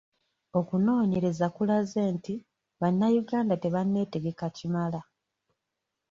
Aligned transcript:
Okunoonyereza 0.59 1.45
kulaze 1.55 2.01
nti 2.15 2.33
bannayuganda 2.81 3.53
tebanneetegeka 3.63 4.45
kimala. 4.57 5.01